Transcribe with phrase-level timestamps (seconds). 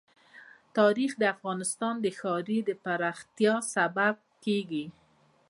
[0.77, 4.85] تاریخ د افغانستان د ښاري پراختیا سبب کېږي.